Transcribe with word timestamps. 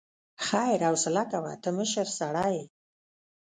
خير 0.45 0.79
حوصله 0.87 1.23
کوه، 1.31 1.53
ته 1.63 1.69
مشر 1.77 2.07
سړی 2.19 2.51
يې. 2.55 2.63